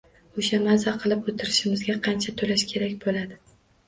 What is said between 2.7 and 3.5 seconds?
kerak bo`ladi